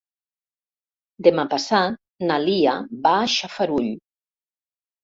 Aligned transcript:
Demà 1.27 1.45
passat 1.53 2.01
na 2.27 2.41
Lia 2.47 2.75
va 3.07 3.17
a 3.21 3.31
Xarafull. 3.37 3.89